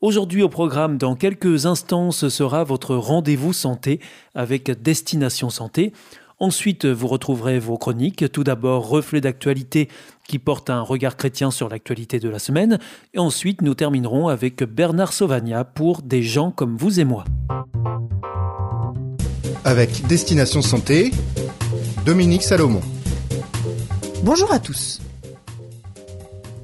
[0.00, 3.98] Aujourd'hui au programme, dans quelques instants, ce sera votre rendez-vous santé
[4.32, 5.92] avec Destination Santé.
[6.38, 8.30] Ensuite, vous retrouverez vos chroniques.
[8.30, 9.88] Tout d'abord, reflet d'actualité
[10.28, 12.78] qui porte un regard chrétien sur l'actualité de la semaine.
[13.12, 17.24] Et ensuite, nous terminerons avec Bernard Sauvagna pour Des gens comme vous et moi.
[19.64, 21.10] Avec Destination Santé,
[22.06, 22.82] Dominique Salomon.
[24.22, 25.00] Bonjour à tous.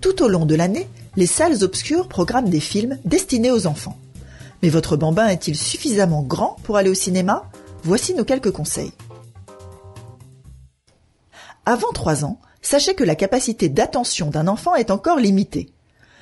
[0.01, 0.87] Tout au long de l'année,
[1.17, 3.99] les salles obscures programment des films destinés aux enfants.
[4.63, 7.51] Mais votre bambin est-il suffisamment grand pour aller au cinéma?
[7.83, 8.93] Voici nos quelques conseils.
[11.67, 15.71] Avant 3 ans, sachez que la capacité d'attention d'un enfant est encore limitée.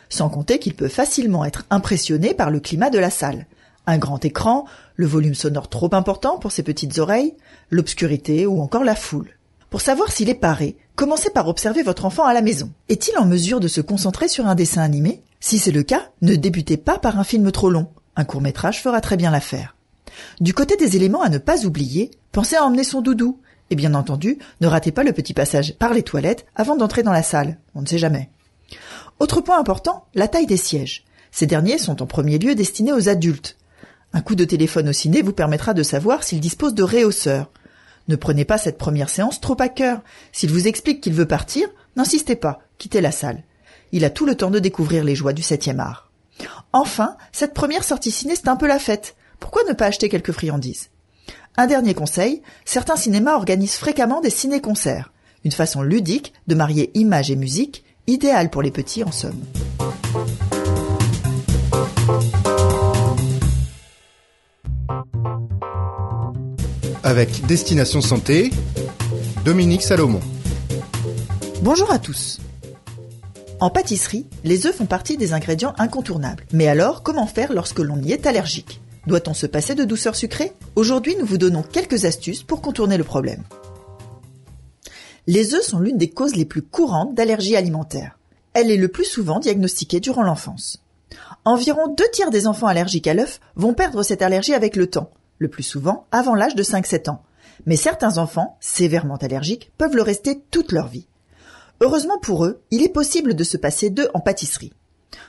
[0.08, 3.46] Sans compter qu'il peut facilement être impressionné par le climat de la salle.
[3.86, 7.34] Un grand écran, le volume sonore trop important pour ses petites oreilles,
[7.70, 9.30] l'obscurité ou encore la foule.
[9.72, 12.70] Pour savoir s'il est paré, commencez par observer votre enfant à la maison.
[12.90, 15.22] Est-il en mesure de se concentrer sur un dessin animé?
[15.40, 17.88] Si c'est le cas, ne débutez pas par un film trop long.
[18.14, 19.74] Un court métrage fera très bien l'affaire.
[20.42, 23.40] Du côté des éléments à ne pas oublier, pensez à emmener son doudou.
[23.70, 27.10] Et bien entendu, ne ratez pas le petit passage par les toilettes avant d'entrer dans
[27.10, 27.56] la salle.
[27.74, 28.28] On ne sait jamais.
[29.20, 31.04] Autre point important, la taille des sièges.
[31.30, 33.56] Ces derniers sont en premier lieu destinés aux adultes.
[34.12, 37.50] Un coup de téléphone au ciné vous permettra de savoir s'il dispose de réhausseurs.
[38.08, 40.00] Ne prenez pas cette première séance trop à cœur.
[40.32, 43.42] S'il vous explique qu'il veut partir, n'insistez pas, quittez la salle.
[43.92, 46.10] Il a tout le temps de découvrir les joies du septième art.
[46.72, 49.14] Enfin, cette première sortie ciné, c'est un peu la fête.
[49.38, 50.88] Pourquoi ne pas acheter quelques friandises?
[51.56, 55.12] Un dernier conseil, certains cinémas organisent fréquemment des ciné-concerts.
[55.44, 59.40] Une façon ludique de marier image et musique, idéale pour les petits en somme.
[67.04, 68.52] Avec Destination Santé,
[69.44, 70.20] Dominique Salomon.
[71.60, 72.38] Bonjour à tous.
[73.58, 76.44] En pâtisserie, les œufs font partie des ingrédients incontournables.
[76.52, 78.80] Mais alors, comment faire lorsque l'on y est allergique?
[79.08, 80.52] Doit-on se passer de douceur sucrée?
[80.76, 83.42] Aujourd'hui, nous vous donnons quelques astuces pour contourner le problème.
[85.26, 88.16] Les œufs sont l'une des causes les plus courantes d'allergie alimentaire.
[88.54, 90.80] Elle est le plus souvent diagnostiquée durant l'enfance.
[91.44, 95.10] Environ deux tiers des enfants allergiques à l'œuf vont perdre cette allergie avec le temps,
[95.42, 97.22] le plus souvent avant l'âge de 5-7 ans.
[97.66, 101.06] Mais certains enfants, sévèrement allergiques, peuvent le rester toute leur vie.
[101.80, 104.72] Heureusement pour eux, il est possible de se passer d'eux en pâtisserie.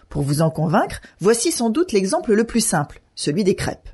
[0.09, 3.90] Pour vous en convaincre, voici sans doute l'exemple le plus simple, celui des crêpes.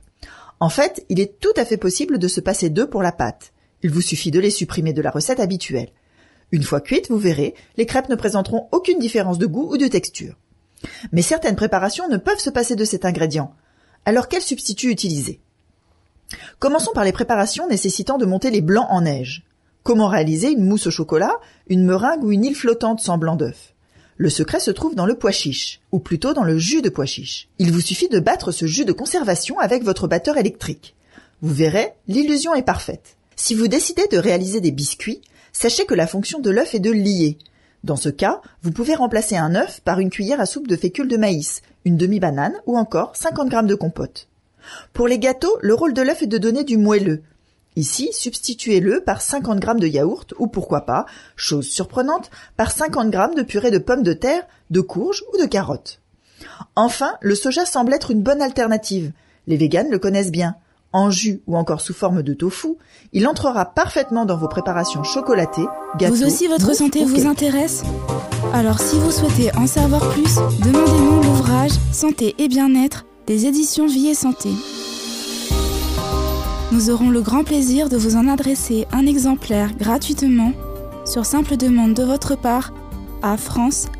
[0.60, 3.54] En fait, il est tout à fait possible de se passer d'eux pour la pâte.
[3.82, 5.90] Il vous suffit de les supprimer de la recette habituelle.
[6.52, 9.88] Une fois cuites, vous verrez, les crêpes ne présenteront aucune différence de goût ou de
[9.88, 10.38] texture.
[11.12, 13.54] Mais certaines préparations ne peuvent se passer de cet ingrédient.
[14.06, 15.40] Alors quel substitut utiliser?
[16.60, 19.44] Commençons par les préparations nécessitant de monter les blancs en neige.
[19.84, 21.34] Comment réaliser une mousse au chocolat,
[21.68, 23.74] une meringue ou une île flottante sans blanc d'œuf?
[24.18, 27.06] Le secret se trouve dans le pois chiche, ou plutôt dans le jus de pois
[27.06, 27.48] chiche.
[27.58, 30.96] Il vous suffit de battre ce jus de conservation avec votre batteur électrique.
[31.42, 33.16] Vous verrez, l'illusion est parfaite.
[33.38, 35.22] Si vous décidez de réaliser des biscuits,
[35.54, 37.38] sachez que la fonction de l'œuf est de lier.
[37.86, 41.08] Dans ce cas, vous pouvez remplacer un œuf par une cuillère à soupe de fécule
[41.08, 44.29] de maïs, une demi-banane ou encore 50 g de compote.
[44.94, 47.22] Pour les gâteaux, le rôle de l'œuf est de donner du moelleux.
[47.76, 53.20] Ici, substituez-le par 50 g de yaourt ou pourquoi pas, chose surprenante, par 50 g
[53.36, 56.02] de purée de pommes de terre, de courges ou de carottes.
[56.76, 59.12] Enfin, le soja semble être une bonne alternative.
[59.48, 60.56] Les véganes le connaissent bien.
[60.92, 62.70] En jus ou encore sous forme de tofu,
[63.14, 65.68] il entrera parfaitement dans vos préparations chocolatées,
[65.98, 66.16] gâteaux.
[66.16, 67.84] Vous aussi, votre santé vous intéresse?
[68.54, 74.08] Alors, si vous souhaitez en savoir plus, demandez-nous l'ouvrage Santé et bien-être des éditions Vie
[74.08, 74.50] et Santé.
[76.72, 80.52] Nous aurons le grand plaisir de vous en adresser un exemplaire gratuitement
[81.06, 82.74] sur simple demande de votre part
[83.22, 84.00] à france.awr.org.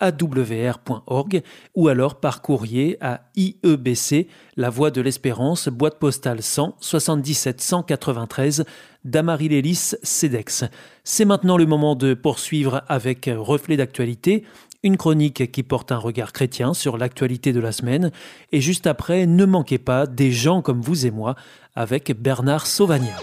[0.00, 1.42] awr.org
[1.74, 8.64] ou alors par courrier à IEBC, La Voie de l'Espérance, boîte postale 100 77 193
[9.04, 10.64] d'Amarie-Lélis CEDEX.
[11.04, 14.44] C'est maintenant le moment de poursuivre avec Reflet d'actualité
[14.82, 18.10] une chronique qui porte un regard chrétien sur l'actualité de la semaine,
[18.52, 21.34] et juste après, ne manquez pas des gens comme vous et moi
[21.74, 23.16] avec Bernard Sauvagna.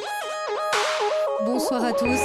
[1.45, 2.19] Bonsoir à tous.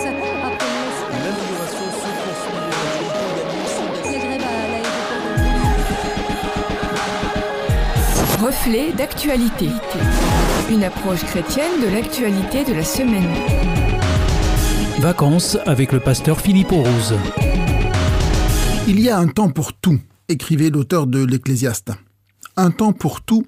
[8.52, 9.70] Reflet d'actualité.
[10.70, 13.26] Une approche chrétienne de l'actualité de la semaine.
[15.00, 17.14] Vacances avec le pasteur Philippe Rose.
[18.86, 21.92] Il y a un temps pour tout, écrivait l'auteur de l'Ecclésiaste.
[22.58, 23.46] Un temps pour tout,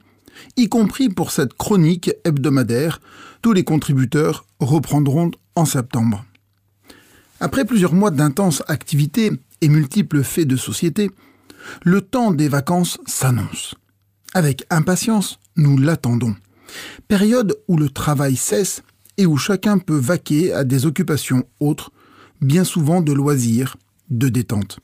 [0.56, 3.02] y compris pour cette chronique hebdomadaire.
[3.42, 6.24] Tous les contributeurs reprendront en septembre.
[7.40, 11.10] Après plusieurs mois d'intenses activités et multiples faits de société,
[11.82, 13.74] le temps des vacances s'annonce.
[14.34, 16.34] Avec impatience, nous l'attendons.
[17.06, 18.82] Période où le travail cesse
[19.16, 21.92] et où chacun peut vaquer à des occupations autres,
[22.40, 23.76] bien souvent de loisirs,
[24.10, 24.80] de détente.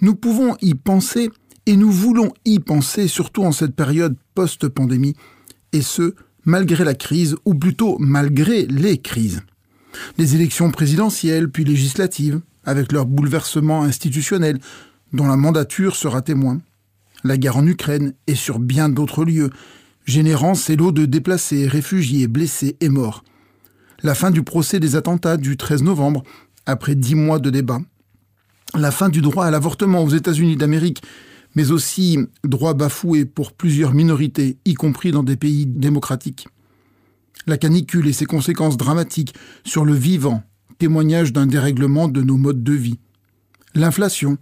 [0.00, 1.30] Nous pouvons y penser
[1.66, 5.14] et nous voulons y penser surtout en cette période post-pandémie,
[5.72, 9.42] et ce, malgré la crise, ou plutôt malgré les crises.
[10.18, 14.58] Les élections présidentielles puis législatives, avec leur bouleversement institutionnel,
[15.12, 16.60] dont la mandature sera témoin.
[17.24, 19.50] La guerre en Ukraine et sur bien d'autres lieux,
[20.04, 23.24] générant ces lots de déplacés, réfugiés, blessés et morts.
[24.02, 26.22] La fin du procès des attentats du 13 novembre,
[26.66, 27.80] après dix mois de débats
[28.78, 31.02] la fin du droit à l'avortement aux États-Unis d'Amérique,
[31.54, 36.48] mais aussi droit bafoué pour plusieurs minorités, y compris dans des pays démocratiques.
[37.46, 39.34] La canicule et ses conséquences dramatiques
[39.64, 40.42] sur le vivant,
[40.78, 42.98] témoignage d'un dérèglement de nos modes de vie.
[43.74, 44.38] L'inflation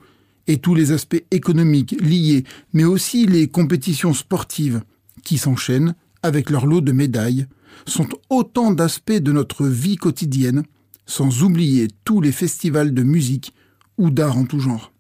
[0.53, 2.45] et tous les aspects économiques liés,
[2.75, 4.83] mais aussi les compétitions sportives
[5.25, 7.47] qui s'enchaînent avec leur lot de médailles,
[7.87, 10.65] sont autant d'aspects de notre vie quotidienne,
[11.07, 13.55] sans oublier tous les festivals de musique
[13.97, 14.93] ou d'art en tout genre.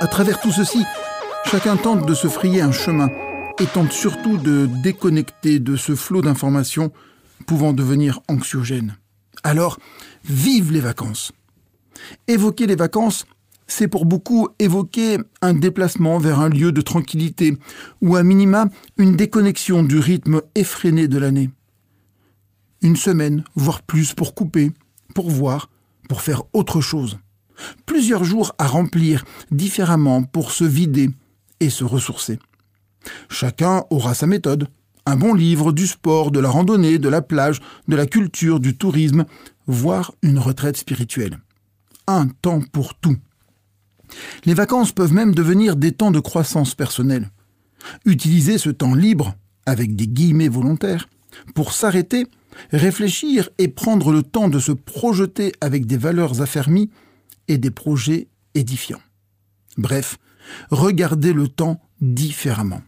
[0.00, 0.82] À travers tout ceci,
[1.44, 3.10] chacun tente de se frayer un chemin
[3.60, 6.92] et tente surtout de déconnecter de ce flot d'informations
[7.46, 8.96] pouvant devenir anxiogène.
[9.44, 9.78] Alors,
[10.28, 11.32] vive les vacances.
[12.26, 13.26] Évoquer les vacances,
[13.66, 17.56] c'est pour beaucoup évoquer un déplacement vers un lieu de tranquillité
[18.00, 21.50] ou à minima une déconnexion du rythme effréné de l'année
[22.82, 24.72] une semaine, voire plus, pour couper,
[25.14, 25.70] pour voir,
[26.08, 27.18] pour faire autre chose.
[27.86, 31.10] Plusieurs jours à remplir différemment pour se vider
[31.60, 32.38] et se ressourcer.
[33.28, 34.68] Chacun aura sa méthode.
[35.08, 38.76] Un bon livre, du sport, de la randonnée, de la plage, de la culture, du
[38.76, 39.24] tourisme,
[39.66, 41.38] voire une retraite spirituelle.
[42.06, 43.16] Un temps pour tout.
[44.44, 47.30] Les vacances peuvent même devenir des temps de croissance personnelle.
[48.04, 49.34] Utiliser ce temps libre,
[49.64, 51.08] avec des guillemets volontaires,
[51.54, 52.26] pour s'arrêter
[52.70, 56.90] réfléchir et prendre le temps de se projeter avec des valeurs affermies
[57.48, 59.00] et des projets édifiants.
[59.78, 60.18] Bref,
[60.70, 62.82] regarder le temps différemment.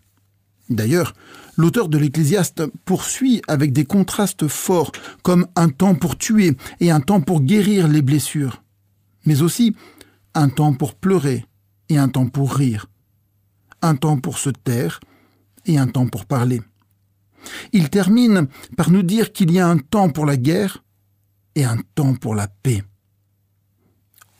[0.70, 1.14] D'ailleurs,
[1.60, 7.00] l'auteur de l'Ecclésiaste poursuit avec des contrastes forts, comme un temps pour tuer et un
[7.00, 8.62] temps pour guérir les blessures,
[9.26, 9.76] mais aussi
[10.34, 11.44] un temps pour pleurer
[11.88, 12.86] et un temps pour rire,
[13.82, 15.00] un temps pour se taire
[15.66, 16.62] et un temps pour parler.
[17.72, 20.82] Il termine par nous dire qu'il y a un temps pour la guerre
[21.54, 22.82] et un temps pour la paix.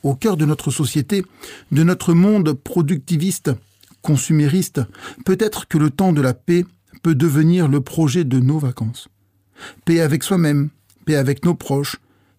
[0.03, 1.25] Au cœur de notre société,
[1.73, 3.50] de notre monde productiviste,
[4.00, 4.81] consumériste,
[5.27, 6.65] peut-être que le temps de la paix
[7.02, 9.09] peut devenir le projet de nos vacances.
[9.85, 10.70] Paix avec soi-même,
[11.04, 11.97] paix avec nos proches,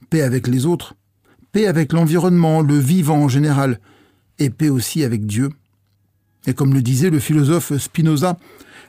[0.09, 0.95] paix avec les autres,
[1.51, 3.79] paix avec l'environnement, le vivant en général,
[4.39, 5.49] et paix aussi avec Dieu.
[6.47, 8.37] Et comme le disait le philosophe Spinoza,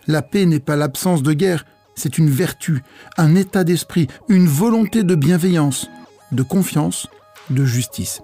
[0.06, 1.64] la paix n'est pas l'absence de guerre,
[1.94, 2.82] c'est une vertu,
[3.18, 5.88] un état d'esprit, une volonté de bienveillance,
[6.32, 7.06] de confiance,
[7.50, 8.22] de justice.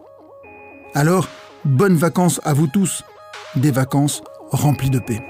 [0.94, 1.28] Alors,
[1.64, 3.04] bonnes vacances à vous tous,
[3.56, 5.20] des vacances remplies de paix.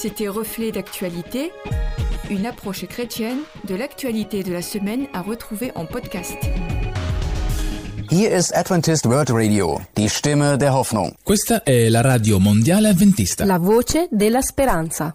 [0.00, 1.52] C'était Reflet d'actualité,
[2.30, 6.38] une approche chrétienne de l'actualité de la semaine à retrouver en podcast.
[8.10, 11.12] Hier ist Adventist World Radio, die Stimme der Hoffnung.
[11.22, 13.44] Questa è la radio mondiale adventista.
[13.44, 15.14] La voce della speranza.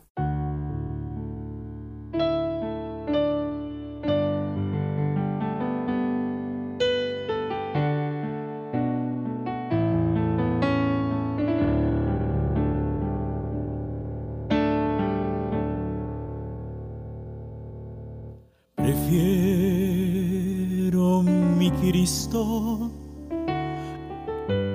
[22.05, 22.91] visto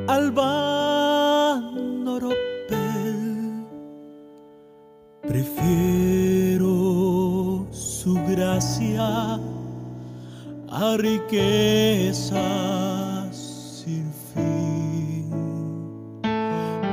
[0.08, 3.64] Albano Ropel.
[5.28, 6.74] Prefiero
[7.70, 9.38] su gracia
[10.70, 12.34] a riquezas
[13.84, 15.30] sin fin,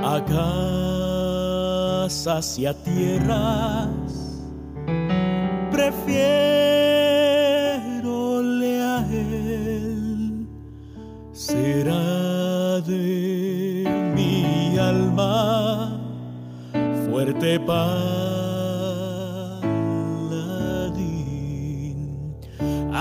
[0.03, 0.24] a
[2.06, 3.87] casas y tierra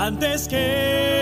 [0.07, 1.16] antes que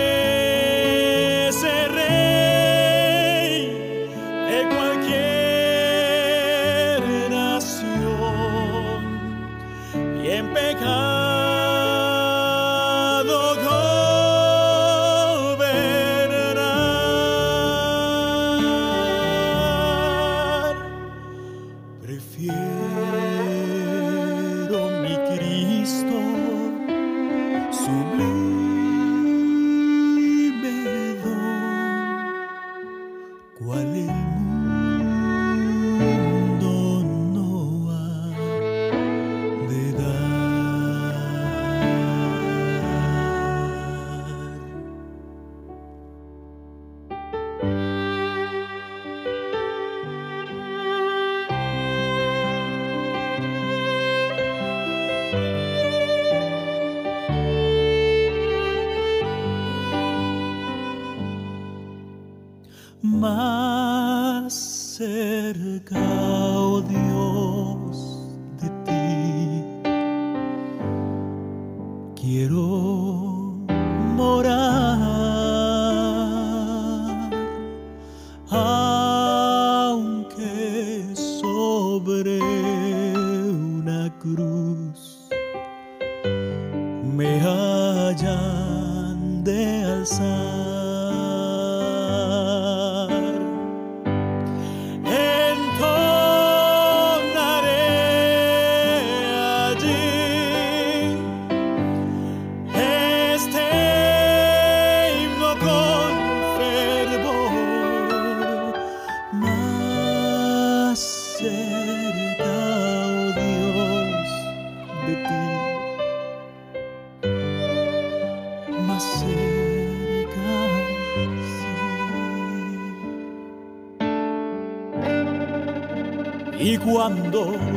[127.44, 127.75] mundo.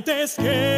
[0.00, 0.69] antes que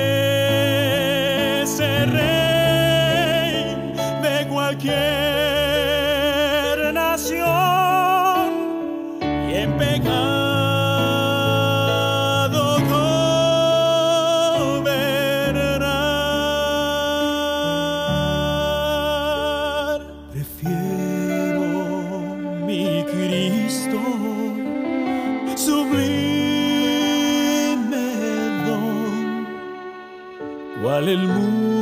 [30.92, 31.81] vale mundo.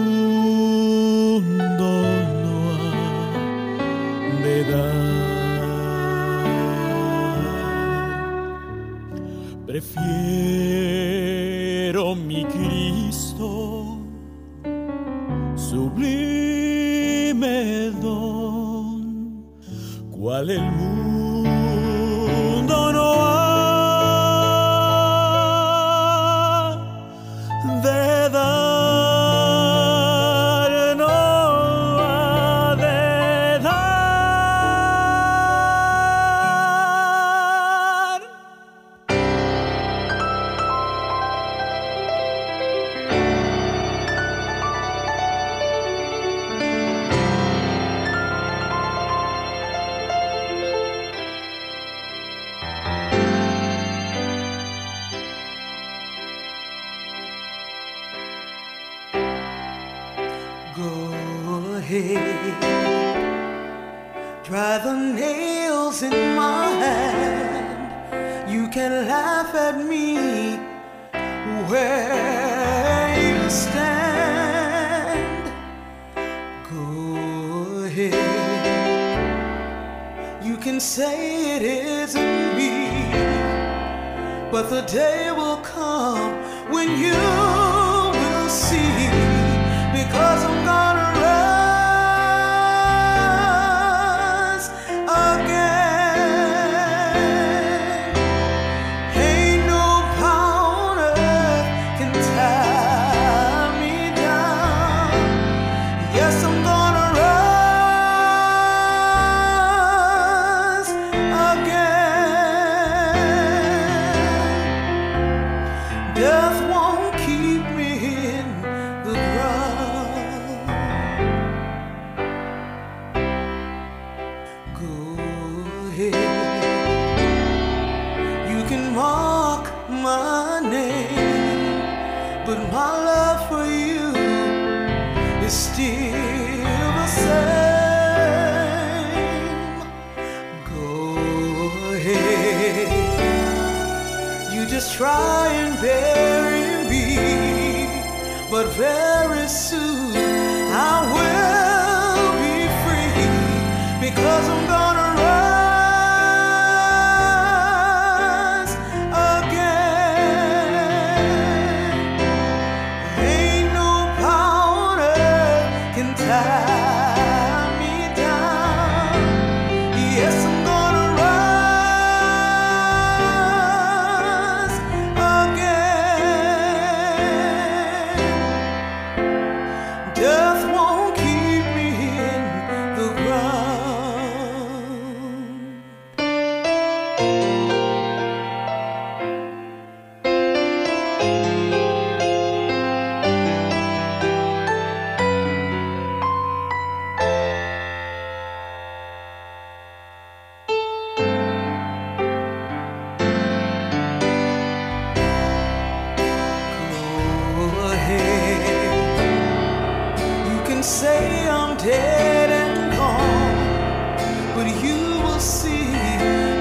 [210.80, 215.92] Can say I'm dead and gone, but you will see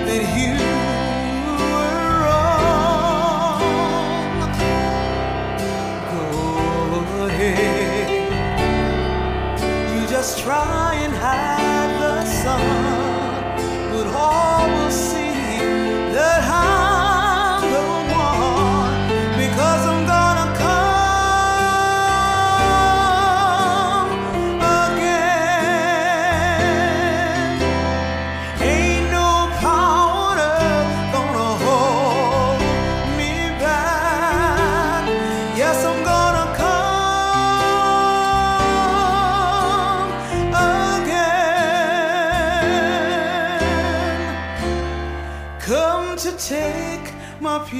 [0.07, 0.55] that you
[1.71, 3.61] were wrong.
[6.11, 8.09] Go ahead.
[9.93, 10.88] You just try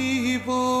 [0.00, 0.80] people.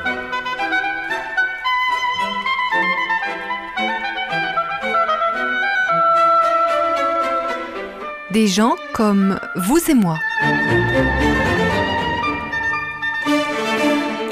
[8.33, 10.17] Des gens comme vous et moi.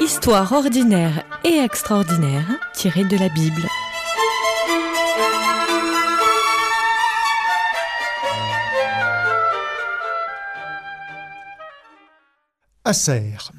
[0.00, 3.66] Histoire ordinaire et extraordinaire tirée de la Bible.
[12.84, 13.50] Acer.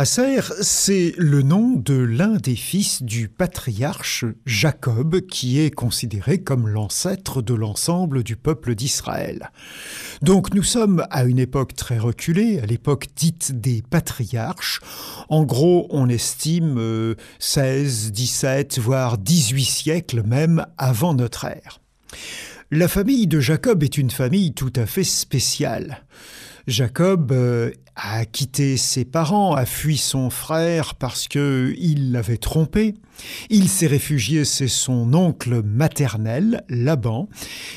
[0.00, 6.68] Acer, c'est le nom de l'un des fils du patriarche Jacob, qui est considéré comme
[6.68, 9.50] l'ancêtre de l'ensemble du peuple d'Israël.
[10.22, 14.78] Donc nous sommes à une époque très reculée, à l'époque dite des patriarches.
[15.30, 21.80] En gros, on estime euh, 16, 17, voire 18 siècles même avant notre ère.
[22.70, 26.04] La famille de Jacob est une famille tout à fait spéciale.
[26.68, 32.94] Jacob euh, a quitté ses parents, a fui son frère parce que il l'avait trompé.
[33.50, 37.28] Il s'est réfugié chez son oncle maternel, Laban,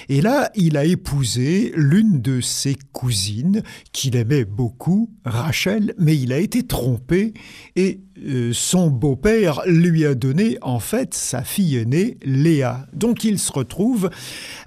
[0.07, 6.31] et là il a épousé l'une de ses cousines qu'il aimait beaucoup, Rachel, mais il
[6.31, 7.33] a été trompé
[7.75, 12.85] et euh, son beau-père lui a donné en fait sa fille aînée, Léa.
[12.93, 14.11] Donc il se retrouve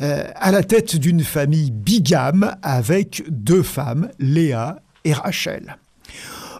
[0.01, 5.77] euh, à la tête d'une famille bigame avec deux femmes, Léa Rachel.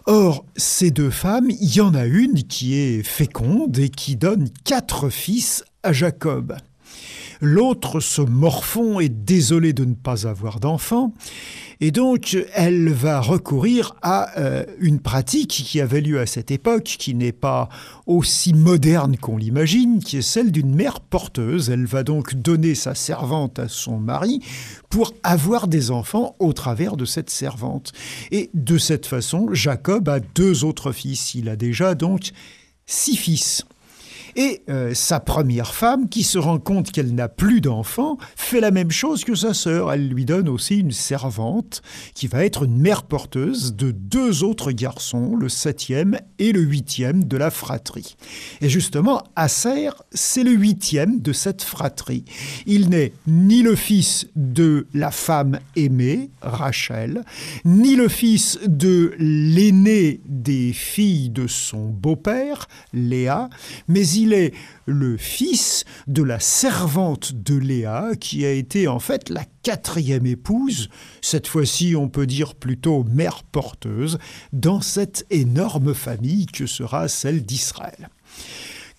[0.05, 4.49] Or, ces deux femmes, il y en a une qui est féconde et qui donne
[4.63, 6.55] quatre fils à Jacob.
[7.41, 11.13] L'autre se morfond et désolé de ne pas avoir d'enfant.
[11.81, 16.83] Et donc, elle va recourir à euh, une pratique qui avait lieu à cette époque,
[16.83, 17.69] qui n'est pas
[18.05, 21.69] aussi moderne qu'on l'imagine, qui est celle d'une mère porteuse.
[21.69, 24.41] Elle va donc donner sa servante à son mari
[24.89, 27.91] pour avoir des enfants au travers de cette servante.
[28.31, 31.35] Et de cette façon, Jacob a deux autres fils.
[31.35, 32.31] Il a déjà donc
[32.85, 33.65] six fils.
[34.35, 38.71] Et euh, sa première femme, qui se rend compte qu'elle n'a plus d'enfant, fait la
[38.71, 39.93] même chose que sa sœur.
[39.93, 41.81] Elle lui donne aussi une servante
[42.13, 47.23] qui va être une mère porteuse de deux autres garçons, le septième et le huitième
[47.23, 48.17] de la fratrie.
[48.61, 52.25] Et justement, Aser, c'est le huitième de cette fratrie.
[52.65, 57.23] Il n'est ni le fils de la femme aimée, Rachel,
[57.63, 63.49] ni le fils de l'aîné des filles de son beau-père, Léa,
[63.87, 64.53] mais il il est
[64.87, 70.89] le fils de la servante de Léa, qui a été en fait la quatrième épouse,
[71.21, 74.17] cette fois-ci on peut dire plutôt mère porteuse,
[74.51, 78.09] dans cette énorme famille que sera celle d'Israël.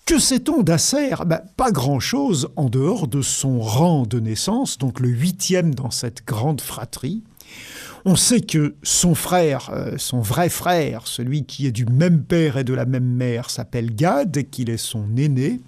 [0.05, 1.13] Que sait-on d'Asser?
[1.25, 6.25] Ben, Pas grand-chose en dehors de son rang de naissance, donc le huitième dans cette
[6.25, 7.21] grande fratrie.
[8.05, 12.57] On sait que son frère, euh, son vrai frère, celui qui est du même père
[12.57, 15.61] et de la même mère, s'appelle Gad, qu'il est son aîné.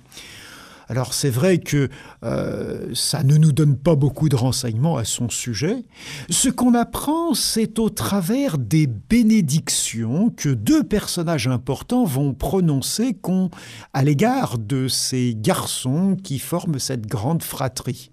[0.89, 1.87] Alors c'est vrai que
[2.23, 5.83] euh, ça ne nous donne pas beaucoup de renseignements à son sujet.
[6.31, 13.15] Ce qu'on apprend, c'est au travers des bénédictions que deux personnages importants vont prononcer
[13.93, 18.09] à l'égard de ces garçons qui forment cette grande fratrie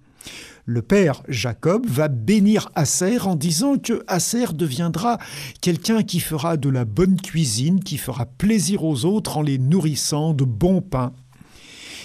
[0.67, 5.19] le père Jacob va bénir Aser en disant que Aser deviendra
[5.61, 10.35] quelqu'un qui fera de la bonne cuisine, qui fera plaisir aux autres en les nourrissant
[10.35, 11.13] de bon pain.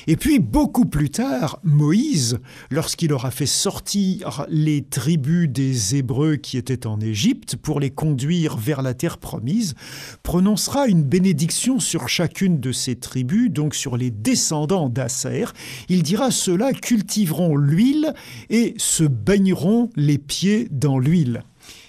[0.08, 6.58] Et puis beaucoup plus tard, Moïse, lorsqu'il aura fait sortir les tribus des Hébreux qui
[6.58, 9.76] étaient en Égypte pour les conduire vers la terre promise,
[10.24, 15.46] prononcera une bénédiction sur chacune de ces tribus, donc sur les descendants d'Asser.
[15.90, 18.14] Il dira ceux-là cultiveront l'huile
[18.50, 21.44] et se baigneront les pieds dans l'huile.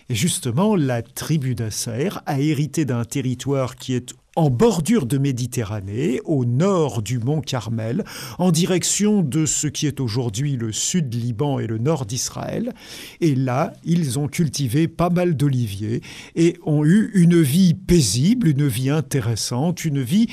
[0.09, 6.21] Et justement, la tribu d'Asser a hérité d'un territoire qui est en bordure de Méditerranée,
[6.25, 8.05] au nord du mont Carmel,
[8.38, 12.73] en direction de ce qui est aujourd'hui le sud Liban et le nord d'Israël.
[13.21, 16.01] Et là, ils ont cultivé pas mal d'oliviers
[16.35, 20.29] et ont eu une vie paisible, une vie intéressante, une vie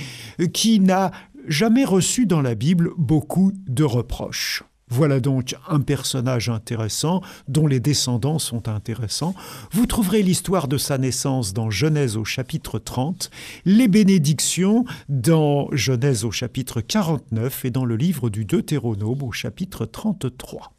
[0.54, 1.12] qui n'a
[1.48, 4.64] jamais reçu dans la Bible beaucoup de reproches.
[4.90, 9.36] Voilà donc un personnage intéressant, dont les descendants sont intéressants.
[9.72, 13.30] Vous trouverez l'histoire de sa naissance dans Genèse au chapitre 30,
[13.66, 19.86] les bénédictions dans Genèse au chapitre 49 et dans le livre du Deutéronome au chapitre
[19.86, 20.74] 33.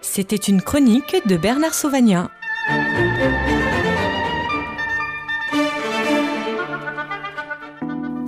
[0.00, 2.30] C'était une chronique de Bernard Sauvagnat.